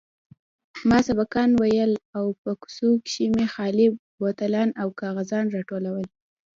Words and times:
ما 0.89 0.99
سبقان 1.09 1.49
ويل 1.61 1.91
او 2.17 2.25
په 2.41 2.51
کوڅو 2.61 2.89
کښې 3.05 3.25
مې 3.35 3.45
خالي 3.53 3.87
بوتلان 4.19 4.69
او 4.81 4.87
کاغذان 5.01 5.45
راټولول. 5.55 6.05